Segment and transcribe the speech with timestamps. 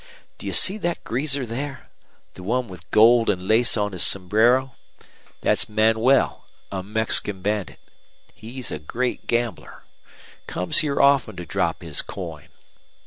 [0.39, 1.91] Do you see thet greaser there
[2.33, 4.73] the one with gold an' lace on his sombrero?
[5.43, 7.77] Thet's Manuel, a Mexican bandit.
[8.33, 9.83] He's a great gambler.
[10.47, 12.47] Comes here often to drop his coin.